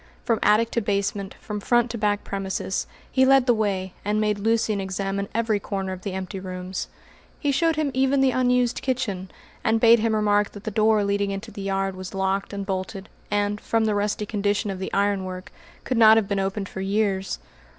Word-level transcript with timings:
From 0.25 0.39
attic 0.41 0.71
to 0.71 0.81
basement, 0.81 1.35
from 1.39 1.59
front 1.59 1.91
to 1.91 1.97
back 1.99 2.23
premises, 2.23 2.87
he 3.11 3.23
led 3.23 3.45
the 3.45 3.53
way, 3.53 3.93
and 4.03 4.19
made 4.19 4.39
Lucian 4.39 4.81
examine 4.81 5.27
every 5.35 5.59
corner 5.59 5.93
of 5.93 6.01
the 6.01 6.13
empty 6.13 6.39
rooms. 6.39 6.87
He 7.39 7.51
showed 7.51 7.75
him 7.75 7.91
even 7.93 8.19
the 8.19 8.31
unused 8.31 8.81
kitchen, 8.81 9.29
and 9.63 9.79
bade 9.79 9.99
him 9.99 10.15
remark 10.15 10.53
that 10.53 10.63
the 10.63 10.71
door 10.71 11.03
leading 11.03 11.29
into 11.29 11.51
the 11.51 11.61
yard 11.61 11.95
was 11.95 12.15
locked 12.15 12.51
and 12.51 12.65
bolted, 12.65 13.09
and, 13.29 13.61
from 13.61 13.85
the 13.85 13.93
rusty 13.93 14.25
condition 14.25 14.71
of 14.71 14.79
the 14.79 14.91
ironwork, 14.91 15.51
could 15.83 15.99
not 15.99 16.17
have 16.17 16.27
been 16.27 16.39
opened 16.39 16.67
for 16.67 16.81
years. 16.81 17.37